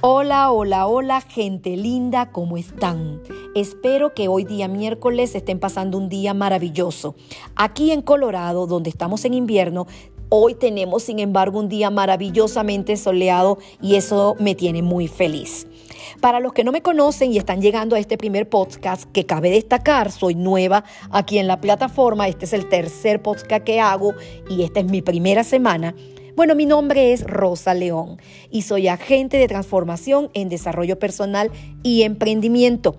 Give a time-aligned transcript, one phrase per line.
[0.00, 3.20] Hola, hola, hola, gente linda, ¿cómo están?
[3.56, 7.16] Espero que hoy día miércoles estén pasando un día maravilloso.
[7.56, 9.88] Aquí en Colorado, donde estamos en invierno,
[10.28, 15.66] hoy tenemos sin embargo un día maravillosamente soleado y eso me tiene muy feliz.
[16.20, 19.50] Para los que no me conocen y están llegando a este primer podcast, que cabe
[19.50, 24.14] destacar, soy nueva aquí en la plataforma, este es el tercer podcast que hago
[24.48, 25.96] y esta es mi primera semana.
[26.38, 31.50] Bueno, mi nombre es Rosa León y soy agente de transformación en desarrollo personal
[31.82, 32.96] y emprendimiento.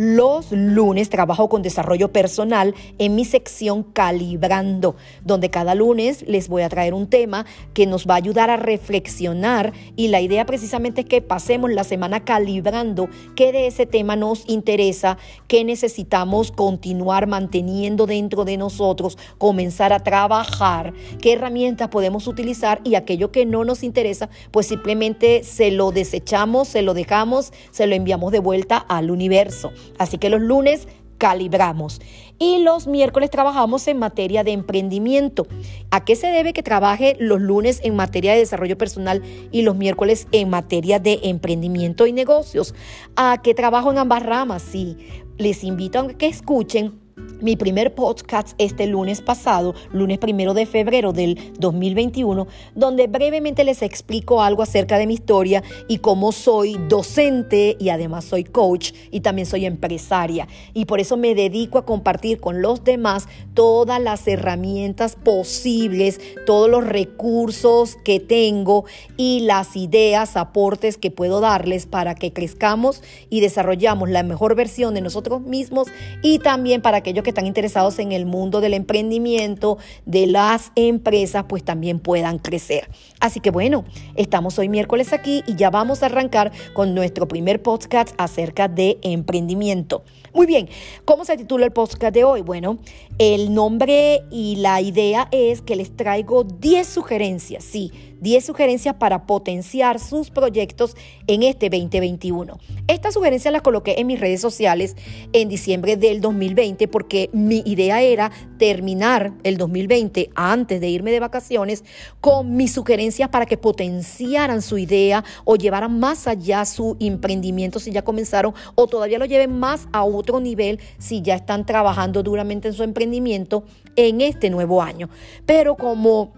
[0.00, 6.62] Los lunes trabajo con desarrollo personal en mi sección Calibrando, donde cada lunes les voy
[6.62, 11.00] a traer un tema que nos va a ayudar a reflexionar y la idea precisamente
[11.00, 17.26] es que pasemos la semana calibrando qué de ese tema nos interesa, qué necesitamos continuar
[17.26, 23.64] manteniendo dentro de nosotros, comenzar a trabajar, qué herramientas podemos utilizar y aquello que no
[23.64, 28.76] nos interesa, pues simplemente se lo desechamos, se lo dejamos, se lo enviamos de vuelta
[28.76, 29.72] al universo.
[29.98, 32.00] Así que los lunes calibramos.
[32.38, 35.46] Y los miércoles trabajamos en materia de emprendimiento.
[35.90, 39.76] ¿A qué se debe que trabaje los lunes en materia de desarrollo personal y los
[39.76, 42.74] miércoles en materia de emprendimiento y negocios?
[43.16, 44.62] ¿A qué trabajo en ambas ramas?
[44.62, 44.96] Sí,
[45.36, 47.00] les invito a que escuchen
[47.40, 53.82] mi primer podcast este lunes pasado, lunes primero de febrero del 2021, donde brevemente les
[53.82, 59.20] explico algo acerca de mi historia y cómo soy docente y además soy coach y
[59.20, 60.48] también soy empresaria.
[60.74, 66.68] Y por eso me dedico a compartir con los demás todas las herramientas posibles, todos
[66.68, 68.84] los recursos que tengo
[69.16, 74.94] y las ideas, aportes que puedo darles para que crezcamos y desarrollamos la mejor versión
[74.94, 75.88] de nosotros mismos
[76.22, 81.46] y también para aquellos que están interesados en el mundo del emprendimiento, de las empresas,
[81.48, 82.88] pues también puedan crecer.
[83.18, 87.62] Así que bueno, estamos hoy miércoles aquí y ya vamos a arrancar con nuestro primer
[87.62, 90.04] podcast acerca de emprendimiento.
[90.34, 90.68] Muy bien,
[91.06, 92.42] ¿cómo se titula el podcast de hoy?
[92.42, 92.78] Bueno,
[93.18, 99.26] el nombre y la idea es que les traigo 10 sugerencias, sí, 10 sugerencias para
[99.26, 100.96] potenciar sus proyectos
[101.26, 102.58] en este 2021.
[102.86, 104.96] Estas sugerencias las coloqué en mis redes sociales
[105.32, 111.20] en diciembre del 2020 porque mi idea era terminar el 2020 antes de irme de
[111.20, 111.84] vacaciones
[112.20, 117.90] con mis sugerencias para que potenciaran su idea o llevaran más allá su emprendimiento si
[117.90, 122.68] ya comenzaron o todavía lo lleven más a otro nivel si ya están trabajando duramente
[122.68, 123.64] en su emprendimiento
[123.96, 125.08] en este nuevo año.
[125.46, 126.32] Pero como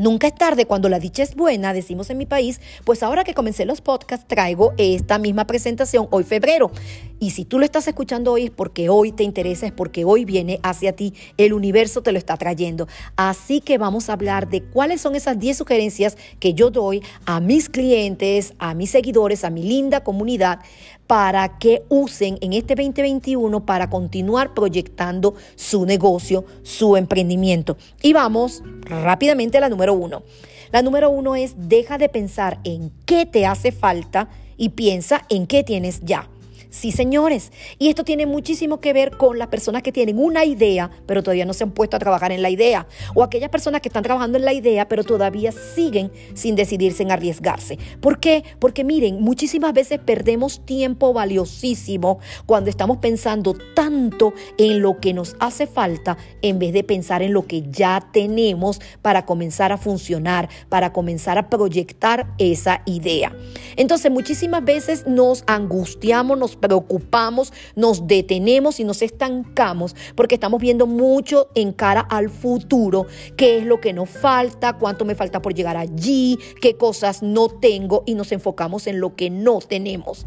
[0.00, 3.34] Nunca es tarde cuando la dicha es buena, decimos en mi país, pues ahora que
[3.34, 6.70] comencé los podcasts traigo esta misma presentación hoy febrero.
[7.20, 10.24] Y si tú lo estás escuchando hoy es porque hoy te interesa, es porque hoy
[10.24, 12.88] viene hacia ti, el universo te lo está trayendo.
[13.14, 17.40] Así que vamos a hablar de cuáles son esas 10 sugerencias que yo doy a
[17.40, 20.60] mis clientes, a mis seguidores, a mi linda comunidad
[21.06, 27.76] para que usen en este 2021 para continuar proyectando su negocio, su emprendimiento.
[28.00, 30.22] Y vamos rápidamente a la número uno.
[30.72, 35.46] La número uno es deja de pensar en qué te hace falta y piensa en
[35.46, 36.30] qué tienes ya.
[36.70, 37.50] Sí, señores.
[37.78, 41.44] Y esto tiene muchísimo que ver con las personas que tienen una idea, pero todavía
[41.44, 42.86] no se han puesto a trabajar en la idea.
[43.14, 47.10] O aquellas personas que están trabajando en la idea, pero todavía siguen sin decidirse en
[47.10, 47.76] arriesgarse.
[48.00, 48.44] ¿Por qué?
[48.60, 55.34] Porque miren, muchísimas veces perdemos tiempo valiosísimo cuando estamos pensando tanto en lo que nos
[55.40, 60.48] hace falta en vez de pensar en lo que ya tenemos para comenzar a funcionar,
[60.68, 63.34] para comenzar a proyectar esa idea.
[63.76, 70.86] Entonces, muchísimas veces nos angustiamos, nos preocupamos, nos detenemos y nos estancamos porque estamos viendo
[70.86, 73.06] mucho en cara al futuro,
[73.36, 77.48] qué es lo que nos falta, cuánto me falta por llegar allí, qué cosas no
[77.48, 80.24] tengo y nos enfocamos en lo que no tenemos.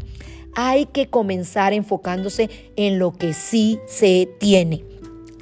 [0.56, 4.93] Hay que comenzar enfocándose en lo que sí se tiene.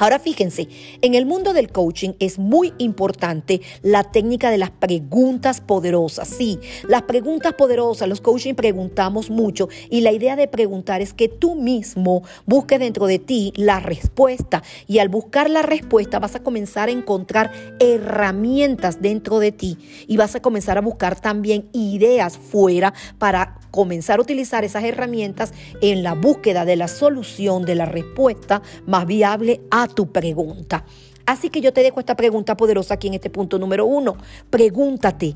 [0.03, 0.67] Ahora fíjense,
[1.01, 6.27] en el mundo del coaching es muy importante la técnica de las preguntas poderosas.
[6.27, 11.29] Sí, las preguntas poderosas, los coaching preguntamos mucho y la idea de preguntar es que
[11.29, 16.43] tú mismo busques dentro de ti la respuesta y al buscar la respuesta vas a
[16.43, 19.79] comenzar a encontrar herramientas dentro de ti
[20.09, 25.53] y vas a comenzar a buscar también ideas fuera para comenzar a utilizar esas herramientas
[25.81, 30.85] en la búsqueda de la solución, de la respuesta más viable a tu pregunta.
[31.27, 34.17] Así que yo te dejo esta pregunta poderosa aquí en este punto número uno.
[34.51, 35.35] Pregúntate,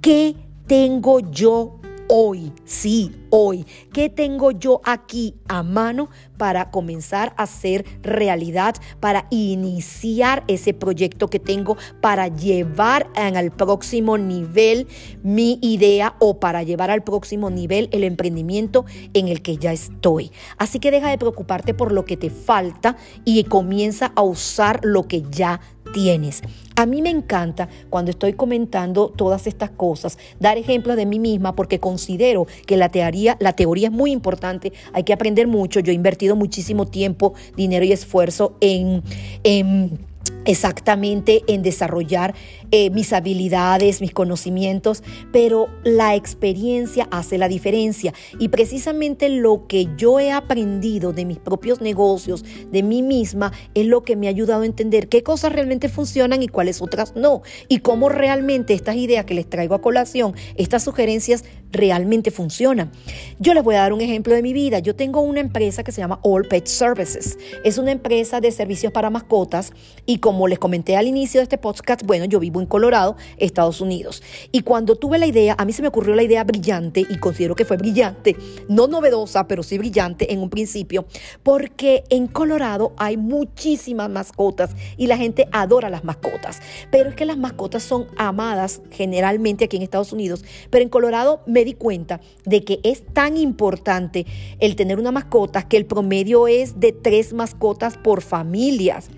[0.00, 0.34] ¿qué
[0.66, 3.66] tengo yo hoy, sí, hoy.
[3.92, 11.28] ¿Qué tengo yo aquí a mano para comenzar a hacer realidad, para iniciar ese proyecto
[11.28, 14.86] que tengo, para llevar al próximo nivel
[15.22, 20.32] mi idea o para llevar al próximo nivel el emprendimiento en el que ya estoy?
[20.58, 25.06] Así que deja de preocuparte por lo que te falta y comienza a usar lo
[25.08, 25.60] que ya
[25.94, 26.42] tienes.
[26.74, 31.54] A mí me encanta cuando estoy comentando todas estas cosas, dar ejemplos de mí misma
[31.54, 35.78] porque considero que la teoría, la teoría es muy importante, hay que aprender mucho.
[35.80, 39.04] Yo he invertido muchísimo tiempo, dinero y esfuerzo en,
[39.44, 40.00] en
[40.44, 42.34] exactamente en desarrollar
[42.70, 45.02] eh, mis habilidades, mis conocimientos,
[45.32, 48.12] pero la experiencia hace la diferencia.
[48.38, 53.86] Y precisamente lo que yo he aprendido de mis propios negocios, de mí misma, es
[53.86, 57.42] lo que me ha ayudado a entender qué cosas realmente funcionan y cuáles otras no.
[57.68, 61.44] Y cómo realmente estas ideas que les traigo a colación, estas sugerencias
[61.74, 62.90] realmente funcionan.
[63.38, 64.78] Yo les voy a dar un ejemplo de mi vida.
[64.78, 67.36] Yo tengo una empresa que se llama All Pet Services.
[67.64, 69.72] Es una empresa de servicios para mascotas
[70.06, 73.80] y como les comenté al inicio de este podcast, bueno, yo vivo en Colorado, Estados
[73.80, 74.22] Unidos.
[74.52, 77.54] Y cuando tuve la idea, a mí se me ocurrió la idea brillante y considero
[77.54, 78.36] que fue brillante,
[78.68, 81.06] no novedosa, pero sí brillante en un principio,
[81.42, 86.60] porque en Colorado hay muchísimas mascotas y la gente adora las mascotas.
[86.90, 91.42] Pero es que las mascotas son amadas generalmente aquí en Estados Unidos, pero en Colorado
[91.46, 94.26] me di cuenta de que es tan importante
[94.60, 99.08] el tener una mascota que el promedio es de tres mascotas por familias.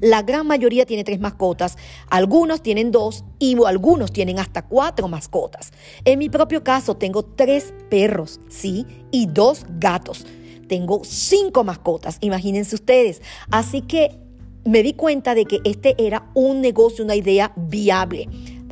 [0.00, 1.76] La gran mayoría tiene tres mascotas,
[2.08, 5.72] algunos tienen dos y algunos tienen hasta cuatro mascotas.
[6.04, 10.26] En mi propio caso tengo tres perros, sí, y dos gatos.
[10.68, 13.22] Tengo cinco mascotas, imagínense ustedes.
[13.50, 14.18] Así que
[14.64, 18.28] me di cuenta de que este era un negocio, una idea viable.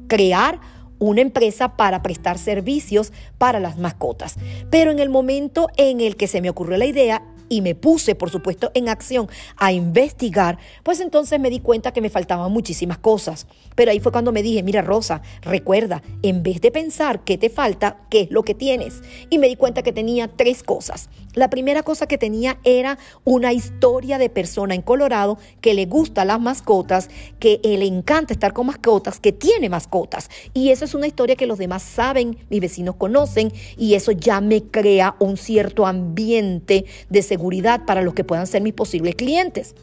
[0.08, 0.60] Crear
[0.98, 4.36] una empresa para prestar servicios para las mascotas.
[4.70, 8.14] Pero en el momento en el que se me ocurrió la idea, y me puse,
[8.14, 12.98] por supuesto, en acción a investigar, pues entonces me di cuenta que me faltaban muchísimas
[12.98, 13.46] cosas.
[13.74, 17.50] Pero ahí fue cuando me dije, mira Rosa, recuerda, en vez de pensar qué te
[17.50, 19.02] falta, qué es lo que tienes.
[19.30, 21.08] Y me di cuenta que tenía tres cosas.
[21.34, 26.24] La primera cosa que tenía era una historia de persona en Colorado que le gusta
[26.24, 30.30] las mascotas, que le encanta estar con mascotas, que tiene mascotas.
[30.54, 34.40] Y eso es una historia que los demás saben, mis vecinos conocen, y eso ya
[34.40, 39.14] me crea un cierto ambiente de seguridad seguridad para los que puedan ser mis posibles
[39.14, 39.74] clientes.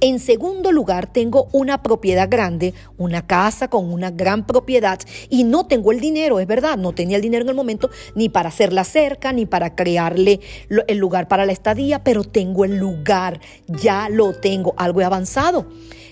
[0.00, 4.98] En segundo lugar, tengo una propiedad grande, una casa con una gran propiedad
[5.30, 8.28] y no tengo el dinero, es verdad, no tenía el dinero en el momento ni
[8.28, 10.40] para hacerla cerca, ni para crearle
[10.88, 15.66] el lugar para la estadía, pero tengo el lugar, ya lo tengo, algo he avanzado.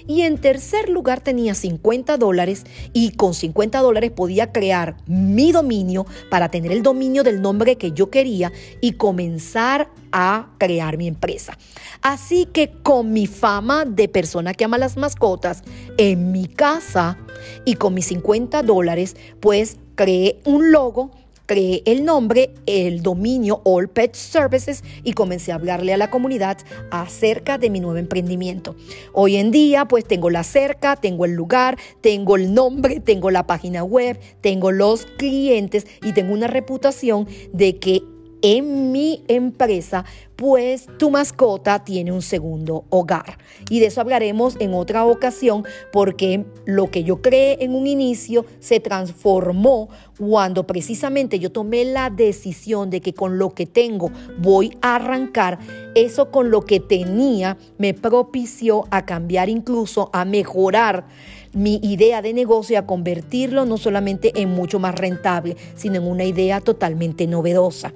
[0.06, 6.06] Y en tercer lugar tenía 50 dólares y con 50 dólares podía crear mi dominio
[6.30, 11.58] para tener el dominio del nombre que yo quería y comenzar a crear mi empresa.
[12.02, 15.62] Así que con mi fama de persona que ama las mascotas
[15.98, 17.18] en mi casa
[17.64, 21.10] y con mis 50 dólares, pues creé un logo
[21.46, 26.58] creé el nombre, el dominio All Pet Services y comencé a hablarle a la comunidad
[26.90, 28.76] acerca de mi nuevo emprendimiento.
[29.12, 33.46] Hoy en día pues tengo la cerca, tengo el lugar, tengo el nombre, tengo la
[33.46, 38.02] página web, tengo los clientes y tengo una reputación de que
[38.42, 40.04] en mi empresa,
[40.36, 43.38] pues tu mascota tiene un segundo hogar.
[43.70, 48.44] Y de eso hablaremos en otra ocasión porque lo que yo creé en un inicio
[48.60, 49.88] se transformó
[50.18, 55.58] cuando precisamente yo tomé la decisión de que con lo que tengo voy a arrancar,
[55.94, 61.06] eso con lo que tenía me propició a cambiar incluso, a mejorar
[61.54, 66.06] mi idea de negocio y a convertirlo no solamente en mucho más rentable, sino en
[66.06, 67.94] una idea totalmente novedosa.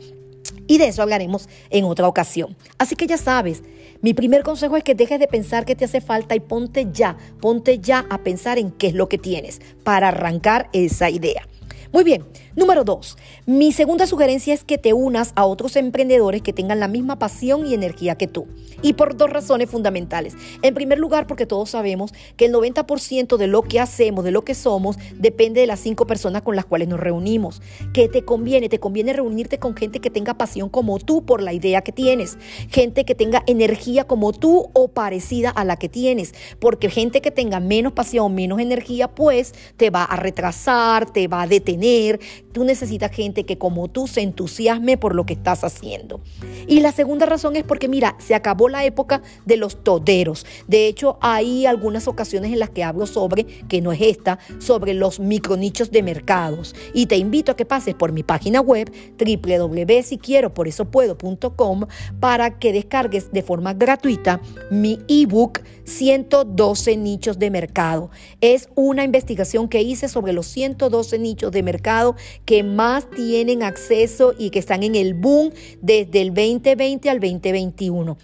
[0.66, 2.56] Y de eso hablaremos en otra ocasión.
[2.78, 3.62] Así que ya sabes,
[4.02, 7.16] mi primer consejo es que dejes de pensar que te hace falta y ponte ya,
[7.40, 11.46] ponte ya a pensar en qué es lo que tienes para arrancar esa idea.
[11.92, 12.24] Muy bien,
[12.56, 13.16] número dos.
[13.46, 17.66] Mi segunda sugerencia es que te unas a otros emprendedores que tengan la misma pasión
[17.66, 18.46] y energía que tú.
[18.82, 20.34] Y por dos razones fundamentales.
[20.62, 24.42] En primer lugar, porque todos sabemos que el 90% de lo que hacemos, de lo
[24.42, 27.60] que somos, depende de las cinco personas con las cuales nos reunimos.
[27.92, 28.68] ¿Qué te conviene?
[28.68, 32.38] Te conviene reunirte con gente que tenga pasión como tú por la idea que tienes.
[32.70, 36.34] Gente que tenga energía como tú o parecida a la que tienes.
[36.58, 41.42] Porque gente que tenga menos pasión, menos energía, pues te va a retrasar, te va
[41.42, 42.20] a detener
[42.52, 46.22] tú necesitas gente que como tú se entusiasme por lo que estás haciendo.
[46.66, 50.44] Y la segunda razón es porque, mira, se acabó la época de los toderos.
[50.66, 54.94] De hecho, hay algunas ocasiones en las que hablo sobre, que no es esta, sobre
[54.94, 56.74] los micronichos de mercados.
[56.94, 61.86] Y te invito a que pases por mi página web www.siquieroporesopuedo.com
[62.20, 64.40] para que descargues de forma gratuita
[64.70, 68.10] mi ebook 112 nichos de mercado.
[68.40, 74.34] Es una investigación que hice sobre los 112 nichos de mercado que más tienen acceso
[74.38, 78.16] y que están en el boom desde el 2020 al 2021.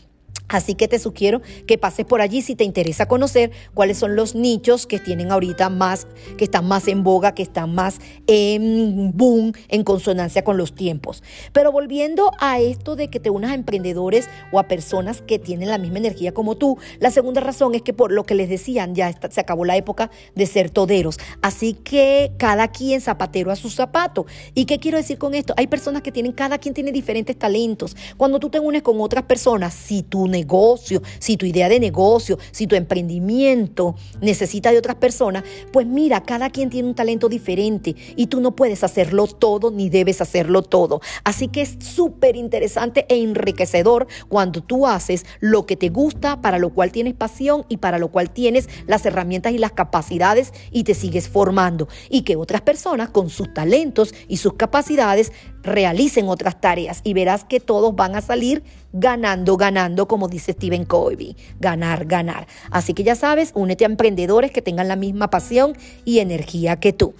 [0.48, 4.34] Así que te sugiero que pases por allí si te interesa conocer cuáles son los
[4.34, 9.52] nichos que tienen ahorita más, que están más en boga, que están más en boom,
[9.68, 11.22] en consonancia con los tiempos.
[11.52, 15.68] Pero volviendo a esto de que te unas a emprendedores o a personas que tienen
[15.68, 18.94] la misma energía como tú, la segunda razón es que por lo que les decían,
[18.94, 21.18] ya se acabó la época de ser toderos.
[21.42, 24.26] Así que cada quien zapatero a su zapato.
[24.54, 25.54] ¿Y qué quiero decir con esto?
[25.56, 27.96] Hay personas que tienen, cada quien tiene diferentes talentos.
[28.16, 32.38] Cuando tú te unes con otras personas, si tú negocio, si tu idea de negocio,
[32.50, 37.96] si tu emprendimiento necesita de otras personas, pues mira, cada quien tiene un talento diferente
[38.16, 41.00] y tú no puedes hacerlo todo ni debes hacerlo todo.
[41.24, 46.58] Así que es súper interesante e enriquecedor cuando tú haces lo que te gusta, para
[46.58, 50.84] lo cual tienes pasión y para lo cual tienes las herramientas y las capacidades y
[50.84, 51.88] te sigues formando.
[52.10, 55.32] Y que otras personas con sus talentos y sus capacidades
[55.66, 60.84] realicen otras tareas y verás que todos van a salir ganando, ganando, como dice Stephen
[60.84, 62.46] Covey, ganar, ganar.
[62.70, 66.92] Así que ya sabes, únete a emprendedores que tengan la misma pasión y energía que
[66.92, 67.14] tú.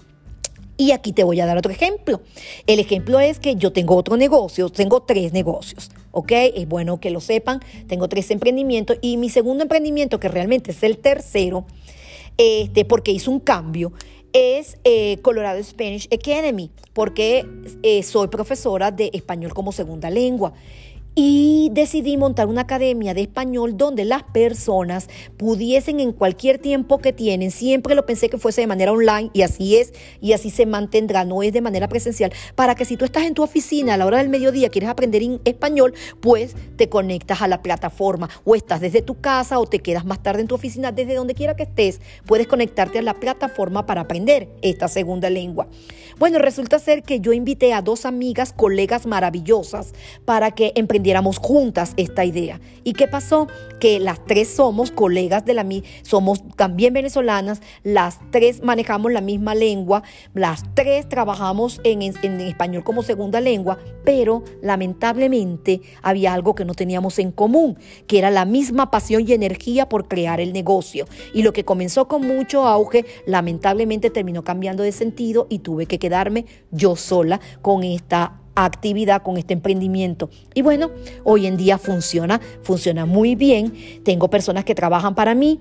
[0.79, 2.21] Y aquí te voy a dar otro ejemplo.
[2.67, 6.33] El ejemplo es que yo tengo otro negocio, tengo tres negocios, ¿ok?
[6.55, 10.83] Es bueno que lo sepan, tengo tres emprendimientos y mi segundo emprendimiento, que realmente es
[10.83, 11.67] el tercero,
[12.37, 13.93] este, porque hizo un cambio,
[14.37, 17.47] es eh, Colorado Spanish Academy, porque
[17.83, 20.53] eh, soy profesora de español como segunda lengua
[21.19, 25.09] y decidí montar una academia de español donde las personas
[25.39, 29.41] pudiesen en cualquier tiempo que tienen, siempre lo pensé que fuese de manera online y
[29.41, 33.07] así es y así se mantendrá, no es de manera presencial, para que si tú
[33.07, 36.91] estás en tu oficina a la hora del mediodía, quieres aprender en español, pues te
[36.91, 40.49] conectas a la plataforma o estás desde tu casa o te quedas más tarde en
[40.49, 44.87] tu oficina, desde donde quiera que estés, puedes conectarte a la plataforma para aprender esta
[44.87, 45.67] segunda lengua.
[46.19, 49.93] Bueno, resulta ser que yo invité a dos amigas, colegas maravillosas,
[50.27, 51.06] para que emprendieran
[51.39, 52.61] juntas esta idea.
[52.85, 53.49] ¿Y qué pasó?
[53.81, 59.21] Que las tres somos colegas de la misma, somos también venezolanas, las tres manejamos la
[59.21, 60.03] misma lengua,
[60.35, 66.75] las tres trabajamos en, en español como segunda lengua, pero lamentablemente había algo que no
[66.75, 71.07] teníamos en común, que era la misma pasión y energía por crear el negocio.
[71.35, 75.99] Y lo que comenzó con mucho auge, lamentablemente terminó cambiando de sentido y tuve que
[75.99, 80.31] quedarme yo sola con esta actividad, con este emprendimiento.
[80.55, 80.91] Y bueno,
[81.23, 83.73] hoy en día funciona, funciona muy bien.
[84.05, 85.61] Tengo personas que trabajan para mí,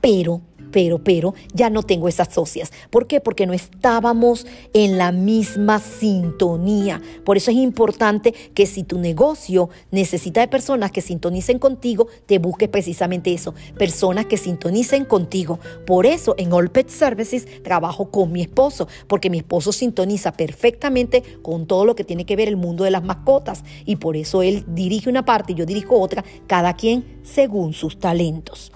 [0.00, 0.40] pero
[0.74, 2.72] pero, pero, ya no tengo esas socias.
[2.90, 3.20] ¿Por qué?
[3.20, 7.00] Porque no estábamos en la misma sintonía.
[7.24, 12.40] Por eso es importante que si tu negocio necesita de personas que sintonicen contigo, te
[12.40, 15.60] busques precisamente eso, personas que sintonicen contigo.
[15.86, 21.22] Por eso en All Pet Services trabajo con mi esposo, porque mi esposo sintoniza perfectamente
[21.42, 24.42] con todo lo que tiene que ver el mundo de las mascotas y por eso
[24.42, 28.72] él dirige una parte y yo dirijo otra, cada quien según sus talentos.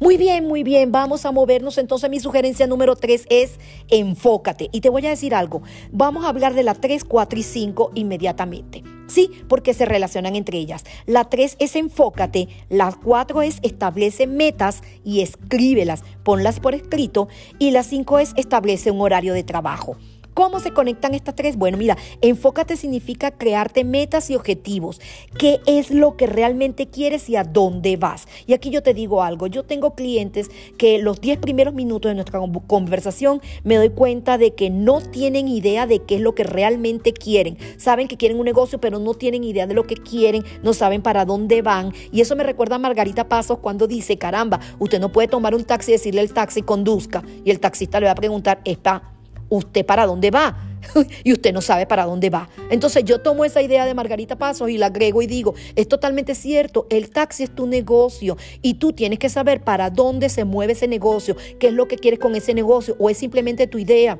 [0.00, 1.78] Muy bien, muy bien, vamos a movernos.
[1.78, 3.58] Entonces mi sugerencia número tres es
[3.88, 4.68] enfócate.
[4.72, 7.92] Y te voy a decir algo, vamos a hablar de la 3, 4 y 5
[7.94, 8.82] inmediatamente.
[9.06, 10.84] Sí, porque se relacionan entre ellas.
[11.06, 17.72] La 3 es enfócate, la 4 es establece metas y escríbelas, ponlas por escrito y
[17.72, 19.96] la 5 es establece un horario de trabajo.
[20.34, 21.56] ¿Cómo se conectan estas tres?
[21.56, 24.98] Bueno, mira, enfócate significa crearte metas y objetivos.
[25.38, 28.26] ¿Qué es lo que realmente quieres y a dónde vas?
[28.46, 32.14] Y aquí yo te digo algo, yo tengo clientes que los 10 primeros minutos de
[32.14, 36.44] nuestra conversación me doy cuenta de que no tienen idea de qué es lo que
[36.44, 37.58] realmente quieren.
[37.76, 41.02] Saben que quieren un negocio, pero no tienen idea de lo que quieren, no saben
[41.02, 41.92] para dónde van.
[42.10, 45.64] Y eso me recuerda a Margarita Pasos cuando dice, caramba, usted no puede tomar un
[45.64, 47.22] taxi y decirle al taxi conduzca.
[47.44, 49.12] Y el taxista le va a preguntar, está
[49.52, 50.56] ¿usted para dónde va?
[51.24, 52.48] y usted no sabe para dónde va.
[52.70, 56.34] Entonces yo tomo esa idea de Margarita Pasos y la agrego y digo, es totalmente
[56.34, 60.72] cierto, el taxi es tu negocio y tú tienes que saber para dónde se mueve
[60.72, 64.18] ese negocio, qué es lo que quieres con ese negocio o es simplemente tu idea.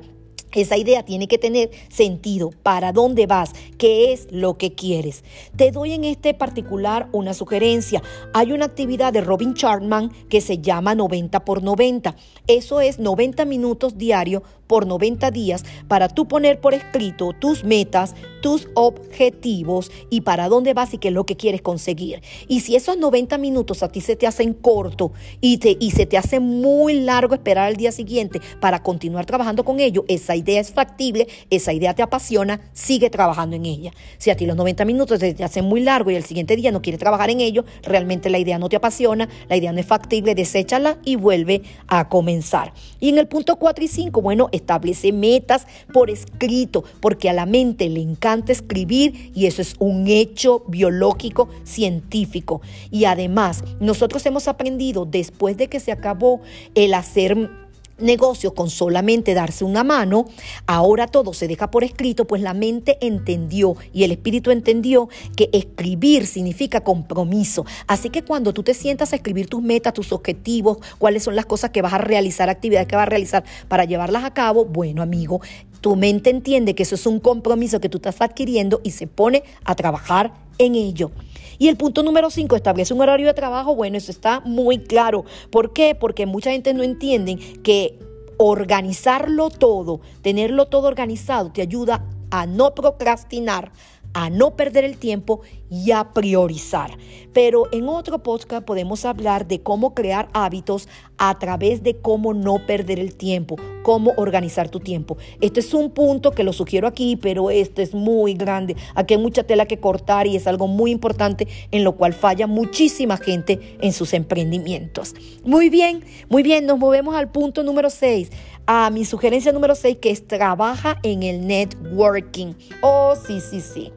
[0.54, 2.50] Esa idea tiene que tener sentido.
[2.62, 3.52] ¿Para dónde vas?
[3.78, 5.24] ¿Qué es lo que quieres?
[5.56, 8.02] Te doy en este particular una sugerencia.
[8.34, 12.16] Hay una actividad de Robin Chartman que se llama 90 por 90.
[12.46, 14.42] Eso es 90 minutos diarios
[14.72, 20.72] por 90 días para tú poner por escrito tus metas, tus objetivos y para dónde
[20.72, 22.22] vas y qué es lo que quieres conseguir.
[22.48, 25.12] Y si esos 90 minutos a ti se te hacen corto
[25.42, 29.62] y, te, y se te hace muy largo esperar al día siguiente para continuar trabajando
[29.62, 33.92] con ello, esa idea es factible, esa idea te apasiona, sigue trabajando en ella.
[34.16, 36.72] Si a ti los 90 minutos se te hacen muy largo y el siguiente día
[36.72, 39.86] no quieres trabajar en ello, realmente la idea no te apasiona, la idea no es
[39.86, 42.72] factible, deséchala y vuelve a comenzar.
[43.00, 47.46] Y en el punto 4 y 5, bueno, establece metas por escrito, porque a la
[47.46, 52.62] mente le encanta escribir y eso es un hecho biológico científico.
[52.90, 56.40] Y además, nosotros hemos aprendido después de que se acabó
[56.74, 57.61] el hacer
[58.02, 60.26] negocio con solamente darse una mano,
[60.66, 65.48] ahora todo se deja por escrito, pues la mente entendió y el espíritu entendió que
[65.52, 67.64] escribir significa compromiso.
[67.86, 71.46] Así que cuando tú te sientas a escribir tus metas, tus objetivos, cuáles son las
[71.46, 75.02] cosas que vas a realizar, actividades que vas a realizar para llevarlas a cabo, bueno
[75.02, 75.40] amigo,
[75.80, 79.42] tu mente entiende que eso es un compromiso que tú estás adquiriendo y se pone
[79.64, 81.10] a trabajar en ello.
[81.58, 83.74] Y el punto número 5, establece un horario de trabajo.
[83.74, 85.24] Bueno, eso está muy claro.
[85.50, 85.94] ¿Por qué?
[85.94, 87.98] Porque mucha gente no entiende que
[88.36, 93.70] organizarlo todo, tenerlo todo organizado, te ayuda a no procrastinar,
[94.14, 95.40] a no perder el tiempo
[95.70, 96.96] y a priorizar.
[97.32, 102.66] Pero en otro podcast podemos hablar de cómo crear hábitos a través de cómo no
[102.66, 105.16] perder el tiempo, cómo organizar tu tiempo.
[105.40, 108.76] Este es un punto que lo sugiero aquí, pero este es muy grande.
[108.94, 112.46] Aquí hay mucha tela que cortar y es algo muy importante en lo cual falla
[112.46, 115.14] muchísima gente en sus emprendimientos.
[115.44, 118.30] Muy bien, muy bien, nos movemos al punto número 6
[118.66, 122.54] a mi sugerencia número 6 que es trabaja en el networking.
[122.80, 123.92] Oh, sí, sí, sí.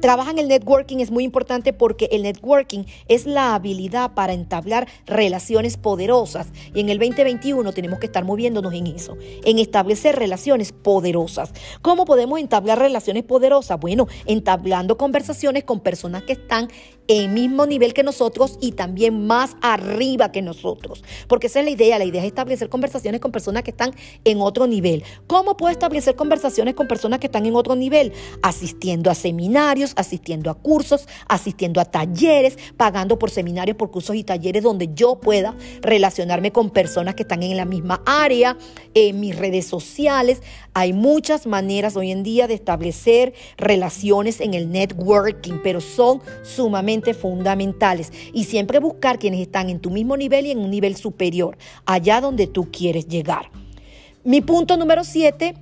[0.00, 4.88] Trabaja en el networking es muy importante porque el networking es la habilidad para entablar
[5.06, 10.72] relaciones poderosas y en el 2021 tenemos que estar moviéndonos en eso, en establecer relaciones
[10.72, 11.52] poderosas.
[11.80, 13.78] ¿Cómo podemos entablar relaciones poderosas?
[13.80, 16.68] Bueno, entablando conversaciones con personas que están
[17.12, 21.04] en mismo nivel que nosotros y también más arriba que nosotros.
[21.28, 24.40] Porque esa es la idea, la idea es establecer conversaciones con personas que están en
[24.40, 25.04] otro nivel.
[25.26, 28.14] ¿Cómo puedo establecer conversaciones con personas que están en otro nivel?
[28.42, 34.24] Asistiendo a seminarios, asistiendo a cursos, asistiendo a talleres, pagando por seminarios, por cursos y
[34.24, 38.56] talleres donde yo pueda relacionarme con personas que están en la misma área,
[38.94, 40.42] en mis redes sociales.
[40.72, 47.01] Hay muchas maneras hoy en día de establecer relaciones en el networking, pero son sumamente
[47.12, 48.12] fundamentales.
[48.32, 52.20] Y siempre buscar quienes están en tu mismo nivel y en un nivel superior, allá
[52.20, 53.50] donde tú quieres llegar.
[54.24, 55.54] Mi punto número siete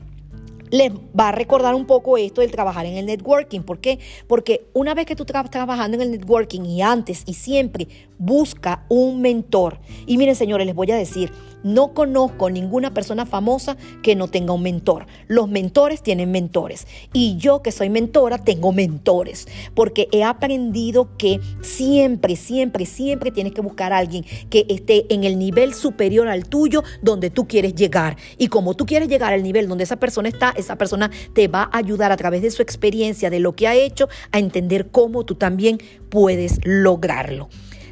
[0.71, 3.61] les va a recordar un poco esto del trabajar en el networking.
[3.61, 3.99] ¿Por qué?
[4.27, 8.85] Porque una vez que tú estás trabajando en el networking y antes y siempre busca
[8.89, 9.81] un mentor.
[10.07, 14.53] Y miren, señores, les voy a decir, no conozco ninguna persona famosa que no tenga
[14.53, 15.07] un mentor.
[15.27, 16.87] Los mentores tienen mentores.
[17.13, 19.47] Y yo que soy mentora, tengo mentores.
[19.75, 25.25] Porque he aprendido que siempre, siempre, siempre tienes que buscar a alguien que esté en
[25.25, 28.17] el nivel superior al tuyo donde tú quieres llegar.
[28.39, 31.69] Y como tú quieres llegar al nivel donde esa persona está, esa persona te va
[31.73, 35.25] a ayudar a través de su experiencia, de lo que ha hecho, a entender cómo
[35.25, 37.49] tú también puedes lograrlo.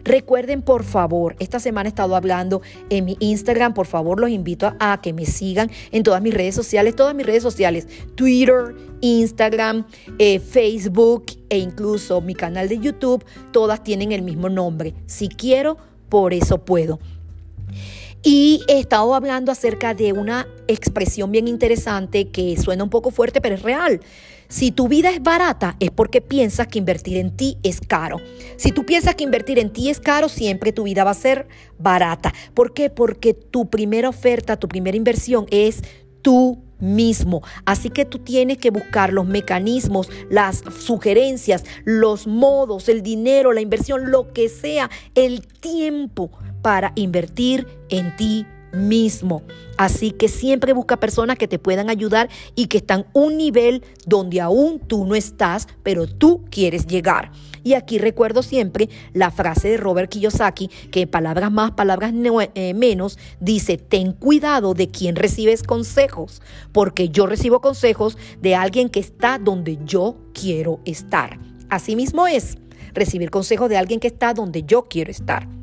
[0.09, 3.74] Recuerden, por favor, esta semana he estado hablando en mi Instagram.
[3.74, 7.26] Por favor, los invito a, que me sigan en todas mis redes sociales, todas mis
[7.26, 9.87] redes sociales, Twitter, Instagram,
[10.18, 13.22] eh, Facebook e incluso mi canal de YouTube.
[13.52, 14.94] Todas tienen el mismo nombre.
[15.04, 15.76] Si quiero,
[16.09, 16.98] por eso puedo.
[18.22, 23.40] Y he estado hablando acerca de una expresión bien interesante que suena un poco fuerte,
[23.40, 24.00] pero es real.
[24.48, 28.16] Si tu vida es barata, es porque piensas que invertir en ti es caro.
[28.57, 31.46] Si tú piensas que invertir en ti es caro, siempre tu vida va a ser
[31.78, 32.33] barata.
[32.54, 32.90] ¿Por qué?
[32.90, 35.83] Porque tu primera oferta, tu primera inversión es
[36.22, 37.42] tú mismo.
[37.66, 43.61] Así que tú tienes que buscar los mecanismos, las sugerencias, los modos, el dinero, la
[43.61, 46.31] inversión, lo que sea, el tiempo
[46.68, 49.42] para invertir en ti mismo.
[49.78, 54.42] Así que siempre busca personas que te puedan ayudar y que están un nivel donde
[54.42, 57.33] aún tú no estás, pero tú quieres llegar.
[57.64, 62.12] Y aquí recuerdo siempre la frase de Robert Kiyosaki, que palabras más, palabras
[62.54, 68.90] eh, menos, dice, ten cuidado de quien recibes consejos, porque yo recibo consejos de alguien
[68.90, 71.38] que está donde yo quiero estar.
[71.70, 72.59] Así mismo es
[72.92, 75.58] recibir consejos de alguien que está donde yo quiero estar.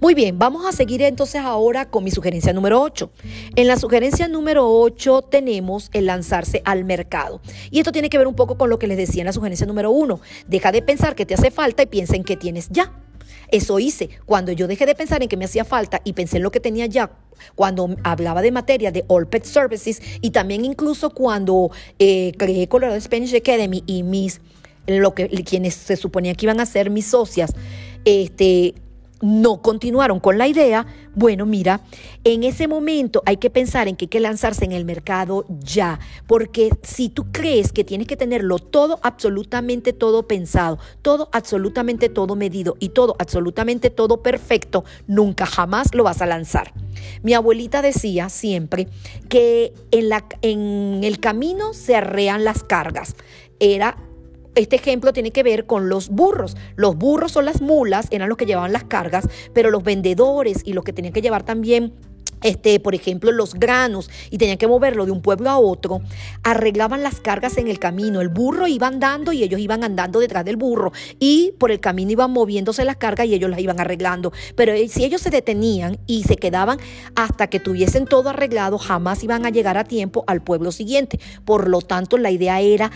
[0.00, 3.10] Muy bien, vamos a seguir entonces ahora con mi sugerencia número 8.
[3.56, 7.40] En la sugerencia número 8 tenemos el lanzarse al mercado.
[7.70, 9.66] Y esto tiene que ver un poco con lo que les decía en la sugerencia
[9.66, 10.20] número 1.
[10.46, 12.92] Deja de pensar que te hace falta y piensa en que tienes ya.
[13.50, 14.10] Eso hice.
[14.26, 16.60] Cuando yo dejé de pensar en que me hacía falta y pensé en lo que
[16.60, 17.12] tenía ya,
[17.54, 23.00] cuando hablaba de materia de All Pet Services y también incluso cuando eh, creé Colorado
[23.00, 24.40] Spanish Academy y mis
[24.86, 27.54] lo que quienes se suponía que iban a ser mis socias,
[28.04, 28.74] este,
[29.24, 31.80] no continuaron con la idea, bueno, mira,
[32.24, 35.98] en ese momento hay que pensar en que hay que lanzarse en el mercado ya,
[36.26, 42.36] porque si tú crees que tienes que tenerlo todo, absolutamente todo pensado, todo, absolutamente todo
[42.36, 46.74] medido y todo, absolutamente todo perfecto, nunca jamás lo vas a lanzar.
[47.22, 48.88] Mi abuelita decía siempre
[49.30, 53.16] que en, la, en el camino se arrean las cargas.
[53.58, 53.96] Era
[54.54, 56.56] este ejemplo tiene que ver con los burros.
[56.76, 60.72] Los burros son las mulas, eran los que llevaban las cargas, pero los vendedores y
[60.72, 61.94] los que tenían que llevar también
[62.44, 66.02] este, por ejemplo, los granos y tenían que moverlo de un pueblo a otro,
[66.42, 68.20] arreglaban las cargas en el camino.
[68.20, 72.12] El burro iba andando y ellos iban andando detrás del burro y por el camino
[72.12, 74.30] iban moviéndose las cargas y ellos las iban arreglando.
[74.56, 76.78] Pero eh, si ellos se detenían y se quedaban
[77.16, 81.18] hasta que tuviesen todo arreglado, jamás iban a llegar a tiempo al pueblo siguiente.
[81.46, 82.90] Por lo tanto, la idea era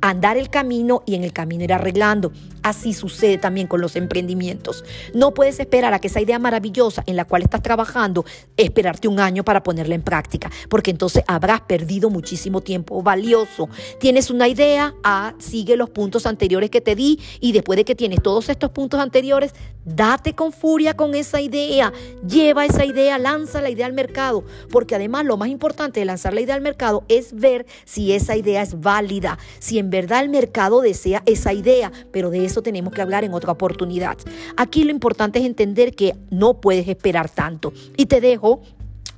[0.00, 2.32] andar el camino y en el camino ir arreglando.
[2.62, 4.84] Así sucede también con los emprendimientos.
[5.14, 8.24] No puedes esperar a que esa idea maravillosa en la cual estás trabajando,
[8.56, 13.68] esperarte un año para ponerla en práctica, porque entonces habrás perdido muchísimo tiempo valioso.
[13.98, 17.94] Tienes una idea, ah, sigue los puntos anteriores que te di y después de que
[17.94, 21.92] tienes todos estos puntos anteriores, date con furia con esa idea,
[22.26, 26.34] lleva esa idea, lanza la idea al mercado, porque además lo más importante de lanzar
[26.34, 30.28] la idea al mercado es ver si esa idea es válida, si en verdad el
[30.28, 34.18] mercado desea esa idea, pero de eso tenemos que hablar en otra oportunidad.
[34.56, 37.72] Aquí lo importante es entender que no puedes esperar tanto.
[37.96, 38.60] Y te dejo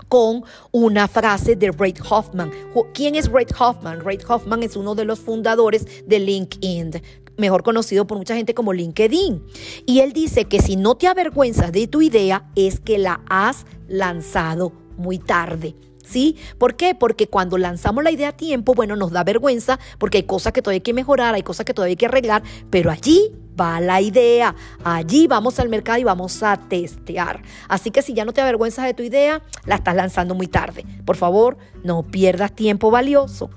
[0.08, 2.50] con una frase de Ray Hoffman.
[2.92, 4.04] ¿Quién es Ray Hoffman?
[4.04, 7.00] Ray Hoffman es uno de los fundadores de LinkedIn
[7.38, 9.42] mejor conocido por mucha gente como LinkedIn.
[9.86, 13.64] Y él dice que si no te avergüenzas de tu idea es que la has
[13.88, 15.74] lanzado muy tarde.
[16.12, 16.36] ¿Sí?
[16.58, 16.94] ¿Por qué?
[16.94, 20.60] Porque cuando lanzamos la idea a tiempo, bueno, nos da vergüenza porque hay cosas que
[20.60, 24.02] todavía hay que mejorar, hay cosas que todavía hay que arreglar, pero allí va la
[24.02, 24.54] idea.
[24.84, 27.42] Allí vamos al mercado y vamos a testear.
[27.66, 30.84] Así que si ya no te avergüenzas de tu idea, la estás lanzando muy tarde.
[31.06, 33.48] Por favor, no pierdas tiempo valioso.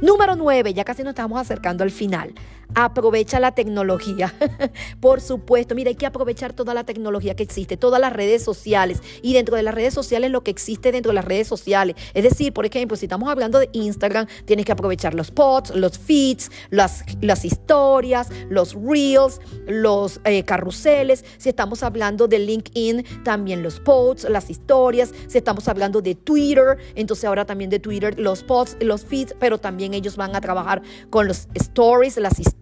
[0.00, 2.32] Número 9, ya casi nos estamos acercando al final.
[2.74, 4.34] Aprovecha la tecnología.
[5.00, 9.00] Por supuesto, mira, hay que aprovechar toda la tecnología que existe, todas las redes sociales.
[9.22, 11.96] Y dentro de las redes sociales, lo que existe dentro de las redes sociales.
[12.12, 15.98] Es decir, por ejemplo, si estamos hablando de Instagram, tienes que aprovechar los posts, los
[15.98, 21.24] feeds, las, las historias, los reels, los eh, carruseles.
[21.38, 25.12] Si estamos hablando de LinkedIn, también los posts, las historias.
[25.26, 29.58] Si estamos hablando de Twitter, entonces ahora también de Twitter, los posts, los feeds, pero
[29.58, 32.57] también ellos van a trabajar con los stories, las historias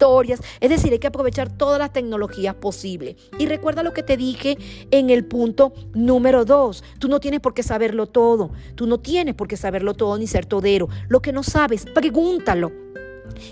[0.59, 3.15] es decir, hay que aprovechar todas las tecnologías posibles.
[3.39, 4.57] Y recuerda lo que te dije
[4.91, 6.83] en el punto número dos.
[6.99, 8.51] Tú no tienes por qué saberlo todo.
[8.75, 10.87] Tú no tienes por qué saberlo todo ni ser todero.
[11.07, 12.86] Lo que no sabes, pregúntalo.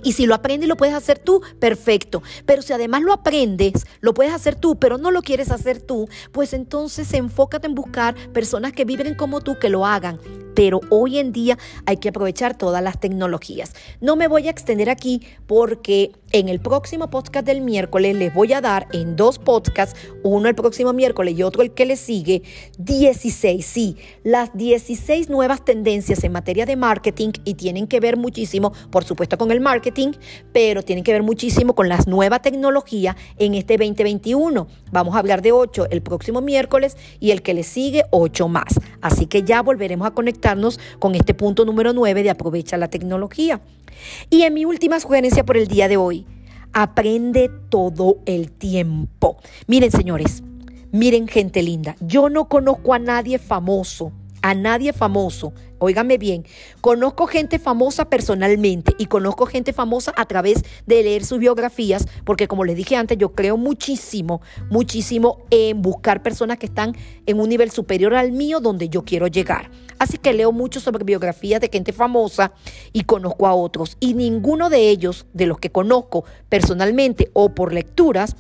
[0.04, 2.24] Y si lo aprendes y lo puedes hacer tú, perfecto.
[2.46, 6.08] Pero si además lo aprendes, lo puedes hacer tú, pero no lo quieres hacer tú,
[6.32, 10.20] pues entonces enfócate en buscar personas que viven como tú, que lo hagan
[10.56, 13.74] pero hoy en día hay que aprovechar todas las tecnologías.
[14.02, 18.54] No me voy a extender aquí porque en el próximo podcast del miércoles les voy
[18.54, 22.42] a dar en dos podcasts, uno el próximo miércoles y otro el que le sigue,
[22.78, 28.74] 16, sí, las 16 nuevas tendencias en materia de marketing y tienen que ver muchísimo,
[28.90, 30.14] por supuesto, con el marketing,
[30.54, 34.68] pero tienen que ver muchísimo con las nuevas tecnologías en este 2021.
[34.94, 38.80] Vamos a hablar de 8 el próximo miércoles y el que le sigue 8 más.
[39.02, 40.56] Así que ya volveremos a conectar
[41.00, 43.62] con este punto número 9 de aprovecha la tecnología.
[44.30, 46.26] Y en mi última sugerencia por el día de hoy,
[46.74, 49.38] aprende todo el tiempo.
[49.68, 50.44] Miren, señores,
[50.92, 54.12] miren, gente linda, yo no conozco a nadie famoso,
[54.46, 56.46] a nadie famoso Óigame bien,
[56.80, 62.48] conozco gente famosa personalmente y conozco gente famosa a través de leer sus biografías, porque
[62.48, 67.50] como les dije antes, yo creo muchísimo, muchísimo en buscar personas que están en un
[67.50, 69.70] nivel superior al mío donde yo quiero llegar.
[70.00, 72.54] Así que leo mucho sobre biografías de gente famosa
[72.94, 73.98] y conozco a otros.
[74.00, 78.36] Y ninguno de ellos, de los que conozco personalmente o por lecturas,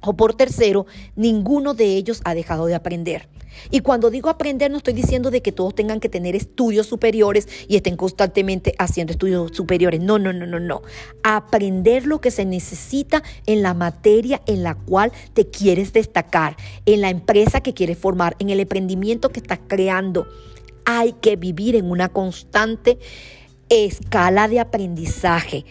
[0.00, 3.28] o por tercero, ninguno de ellos ha dejado de aprender.
[3.70, 7.48] Y cuando digo aprender, no estoy diciendo de que todos tengan que tener estudios superiores
[7.68, 10.00] y estén constantemente haciendo estudios superiores.
[10.00, 10.82] No, no, no, no, no.
[11.22, 17.00] Aprender lo que se necesita en la materia en la cual te quieres destacar, en
[17.00, 20.26] la empresa que quieres formar, en el emprendimiento que estás creando.
[20.84, 22.98] Hay que vivir en una constante
[23.68, 25.64] escala de aprendizaje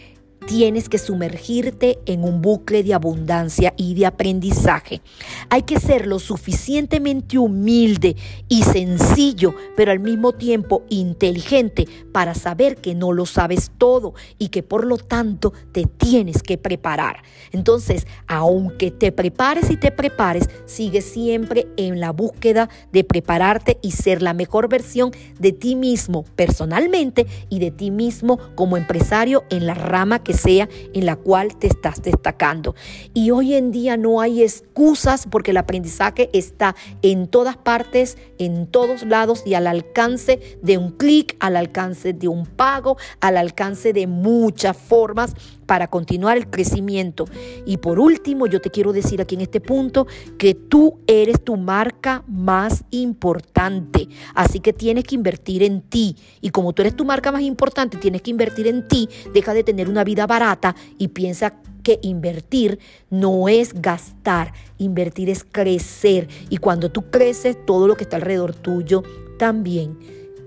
[0.46, 5.02] tienes que sumergirte en un bucle de abundancia y de aprendizaje.
[5.50, 8.16] Hay que ser lo suficientemente humilde
[8.48, 14.48] y sencillo, pero al mismo tiempo inteligente para saber que no lo sabes todo y
[14.48, 17.22] que por lo tanto te tienes que preparar.
[17.52, 23.92] Entonces, aunque te prepares y te prepares, sigue siempre en la búsqueda de prepararte y
[23.92, 29.66] ser la mejor versión de ti mismo personalmente y de ti mismo como empresario en
[29.66, 32.74] la rama que sea en la cual te estás destacando.
[33.14, 38.66] Y hoy en día no hay excusas porque el aprendizaje está en todas partes, en
[38.66, 43.92] todos lados y al alcance de un clic, al alcance de un pago, al alcance
[43.92, 45.34] de muchas formas
[45.66, 47.26] para continuar el crecimiento.
[47.66, 50.06] Y por último, yo te quiero decir aquí en este punto
[50.38, 54.08] que tú eres tu marca más importante.
[54.34, 56.16] Así que tienes que invertir en ti.
[56.40, 59.08] Y como tú eres tu marca más importante, tienes que invertir en ti.
[59.34, 65.44] Deja de tener una vida barata y piensa que invertir no es gastar, invertir es
[65.44, 66.28] crecer.
[66.50, 69.02] Y cuando tú creces, todo lo que está alrededor tuyo
[69.38, 69.98] también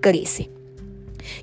[0.01, 0.58] crece.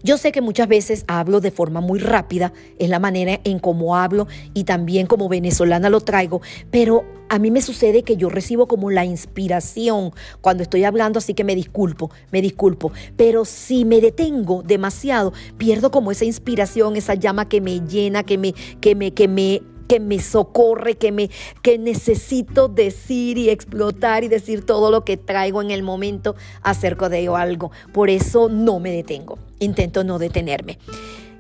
[0.03, 3.97] Yo sé que muchas veces hablo de forma muy rápida, es la manera en cómo
[3.97, 8.69] hablo y también como venezolana lo traigo, pero a mí me sucede que yo recibo
[8.69, 12.93] como la inspiración cuando estoy hablando, así que me disculpo, me disculpo.
[13.17, 18.39] Pero si me detengo demasiado, pierdo como esa inspiración, esa llama que me llena, que
[18.39, 21.31] me, que me, que me que me socorre, que me
[21.63, 27.09] que necesito decir y explotar y decir todo lo que traigo en el momento acerca
[27.09, 27.71] de algo.
[27.93, 29.39] Por eso no me detengo.
[29.59, 30.79] Intento no detenerme.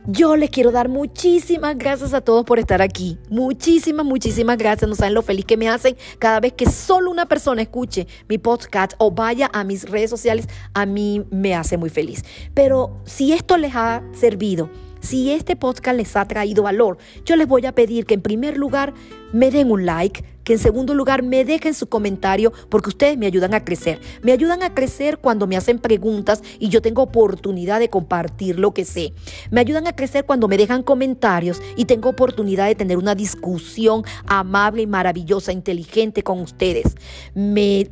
[0.08, 3.18] Yo les quiero dar muchísimas gracias a todos por estar aquí.
[3.28, 4.88] Muchísimas, muchísimas gracias.
[4.88, 8.38] No saben lo feliz que me hacen cada vez que solo una persona escuche mi
[8.38, 10.48] podcast o vaya a mis redes sociales.
[10.74, 12.24] A mí me hace muy feliz.
[12.54, 14.70] Pero si esto les ha servido,
[15.06, 18.56] si este podcast les ha traído valor, yo les voy a pedir que en primer
[18.56, 18.92] lugar
[19.32, 23.26] me den un like, que en segundo lugar me dejen su comentario porque ustedes me
[23.26, 24.00] ayudan a crecer.
[24.22, 28.74] Me ayudan a crecer cuando me hacen preguntas y yo tengo oportunidad de compartir lo
[28.74, 29.12] que sé.
[29.50, 34.02] Me ayudan a crecer cuando me dejan comentarios y tengo oportunidad de tener una discusión
[34.26, 36.96] amable y maravillosa, inteligente con ustedes.
[37.34, 37.90] Me,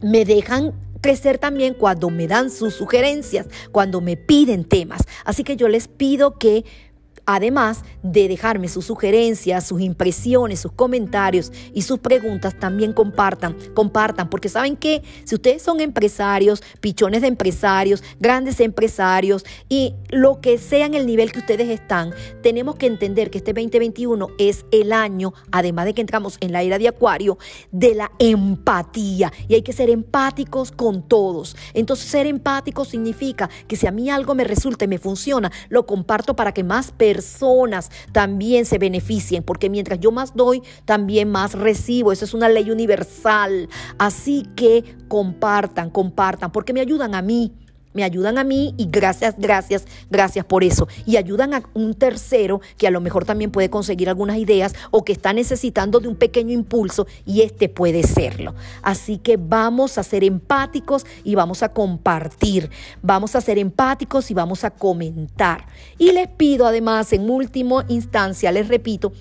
[0.00, 0.72] me dejan
[1.06, 5.02] crecer también cuando me dan sus sugerencias, cuando me piden temas.
[5.24, 6.64] Así que yo les pido que
[7.26, 14.30] Además de dejarme sus sugerencias, sus impresiones, sus comentarios y sus preguntas, también compartan, compartan,
[14.30, 20.56] porque saben que si ustedes son empresarios, pichones de empresarios, grandes empresarios y lo que
[20.58, 24.92] sea en el nivel que ustedes están, tenemos que entender que este 2021 es el
[24.92, 27.38] año, además de que entramos en la era de Acuario,
[27.72, 29.32] de la empatía.
[29.48, 31.56] Y hay que ser empáticos con todos.
[31.74, 35.86] Entonces ser empático significa que si a mí algo me resulta y me funciona, lo
[35.86, 41.30] comparto para que más personas personas también se beneficien, porque mientras yo más doy, también
[41.30, 42.12] más recibo.
[42.12, 43.70] Eso es una ley universal.
[43.96, 47.54] Así que compartan, compartan, porque me ayudan a mí
[47.96, 50.86] me ayudan a mí y gracias, gracias, gracias por eso.
[51.06, 55.02] Y ayudan a un tercero que a lo mejor también puede conseguir algunas ideas o
[55.02, 58.54] que está necesitando de un pequeño impulso y este puede serlo.
[58.82, 62.70] Así que vamos a ser empáticos y vamos a compartir.
[63.02, 65.66] Vamos a ser empáticos y vamos a comentar.
[65.96, 69.12] Y les pido además, en última instancia, les repito,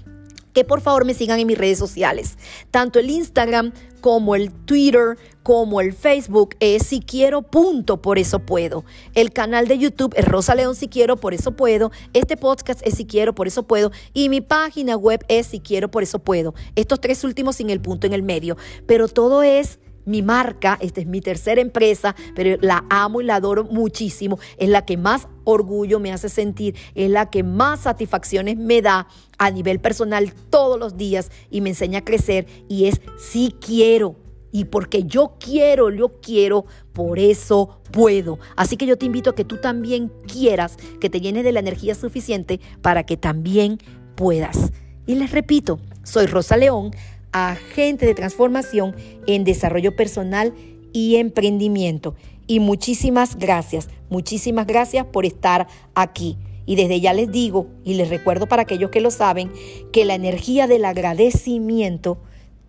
[0.55, 2.37] que por favor me sigan en mis redes sociales,
[2.71, 8.39] tanto el Instagram como el Twitter, como el Facebook es si quiero, punto, por eso
[8.39, 8.85] puedo.
[9.15, 11.91] El canal de YouTube es Rosa León si quiero, por eso puedo.
[12.13, 13.91] Este podcast es si quiero, por eso puedo.
[14.13, 16.53] Y mi página web es si quiero, por eso puedo.
[16.75, 18.57] Estos tres últimos sin el punto en el medio.
[18.85, 23.35] Pero todo es mi marca, esta es mi tercera empresa, pero la amo y la
[23.35, 24.39] adoro muchísimo.
[24.57, 29.07] Es la que más orgullo me hace sentir, es la que más satisfacciones me da
[29.37, 34.15] a nivel personal todos los días y me enseña a crecer y es si quiero.
[34.51, 38.39] Y porque yo quiero, yo quiero, por eso puedo.
[38.55, 41.59] Así que yo te invito a que tú también quieras, que te llenes de la
[41.59, 43.79] energía suficiente para que también
[44.15, 44.71] puedas.
[45.05, 46.91] Y les repito, soy Rosa León
[47.35, 48.95] agente de transformación
[49.27, 50.53] en desarrollo personal
[50.93, 52.15] y emprendimiento.
[52.47, 56.37] Y muchísimas gracias, muchísimas gracias por estar aquí.
[56.65, 59.51] Y desde ya les digo y les recuerdo para aquellos que lo saben
[59.91, 62.17] que la energía del agradecimiento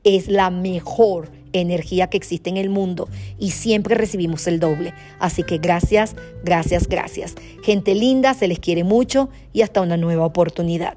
[0.02, 4.92] es la mejor energía que existe en el mundo y siempre recibimos el doble.
[5.20, 7.37] Así que gracias, gracias, gracias.
[7.62, 10.96] Gente linda, se les quiere mucho y hasta una nueva oportunidad.